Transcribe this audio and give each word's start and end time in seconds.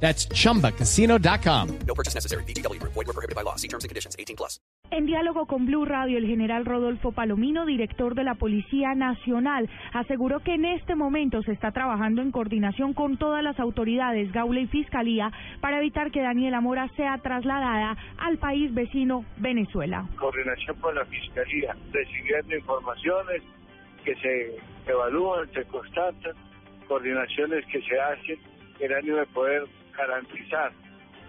That's 0.00 0.28
chumbacasino.com. 0.28 1.78
No 1.86 1.94
purchase 1.94 2.14
necessary. 2.14 2.44
BGW. 2.44 2.80
Void 2.82 2.94
were 2.94 3.12
prohibited 3.12 3.34
by 3.34 3.42
law. 3.42 3.56
See 3.56 3.68
terms 3.68 3.84
and 3.84 3.88
conditions. 3.88 4.14
18 4.18 4.36
plus. 4.36 4.60
En 4.90 5.04
diálogo 5.04 5.46
con 5.46 5.66
Blue 5.66 5.84
Radio, 5.84 6.16
el 6.16 6.26
general 6.26 6.64
Rodolfo 6.64 7.10
Palomino, 7.10 7.66
director 7.66 8.14
de 8.14 8.22
la 8.22 8.36
Policía 8.36 8.94
Nacional, 8.94 9.68
aseguró 9.92 10.40
que 10.40 10.54
en 10.54 10.64
este 10.64 10.94
momento 10.94 11.42
se 11.42 11.52
está 11.52 11.72
trabajando 11.72 12.22
en 12.22 12.30
coordinación 12.30 12.94
con 12.94 13.16
todas 13.16 13.42
las 13.42 13.58
autoridades, 13.58 14.30
Gaula 14.30 14.60
y 14.60 14.68
Fiscalía, 14.68 15.32
para 15.60 15.78
evitar 15.78 16.12
que 16.12 16.22
Daniela 16.22 16.60
Mora 16.60 16.88
sea 16.96 17.18
trasladada 17.18 17.96
al 18.18 18.38
país 18.38 18.72
vecino 18.72 19.24
Venezuela. 19.38 20.08
Coordinación 20.16 20.76
con 20.76 20.94
la 20.94 21.04
Fiscalía, 21.06 21.76
recibiendo 21.90 22.54
informaciones 22.54 23.42
que 24.04 24.14
se 24.14 24.56
evalúan, 24.86 25.50
se 25.52 25.64
constatan, 25.64 26.32
coordinaciones 26.88 27.64
que 27.66 27.80
se 27.82 28.00
hacen 28.00 28.38
en 28.80 28.92
ánimo 28.92 29.16
de 29.18 29.26
poder 29.26 29.64
garantizar 29.96 30.72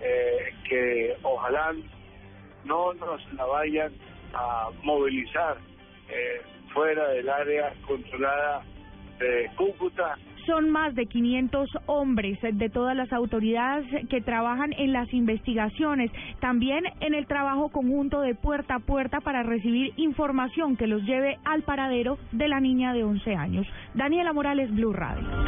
eh, 0.00 0.54
que 0.68 1.16
ojalá 1.22 1.74
no 2.64 2.92
nos 2.94 3.32
la 3.32 3.44
vayan 3.46 3.92
a 4.34 4.70
movilizar 4.82 5.56
eh, 6.08 6.42
fuera 6.72 7.08
del 7.08 7.28
área 7.28 7.72
controlada 7.86 8.62
de 9.18 9.50
Cúcuta. 9.56 10.18
Son 10.46 10.70
más 10.70 10.94
de 10.94 11.06
500 11.06 11.68
hombres 11.86 12.38
de 12.40 12.70
todas 12.70 12.96
las 12.96 13.12
autoridades 13.12 13.86
que 14.08 14.20
trabajan 14.20 14.72
en 14.78 14.92
las 14.92 15.12
investigaciones, 15.12 16.10
también 16.40 16.84
en 17.00 17.14
el 17.14 17.26
trabajo 17.26 17.68
conjunto 17.70 18.20
de 18.20 18.34
puerta 18.34 18.76
a 18.76 18.78
puerta 18.78 19.20
para 19.20 19.42
recibir 19.42 19.92
información 19.96 20.76
que 20.76 20.86
los 20.86 21.02
lleve 21.02 21.38
al 21.44 21.62
paradero 21.62 22.18
de 22.32 22.48
la 22.48 22.60
niña 22.60 22.92
de 22.92 23.04
11 23.04 23.34
años. 23.34 23.66
Daniela 23.94 24.32
Morales, 24.32 24.72
Blue 24.72 24.92
Radio. 24.92 25.46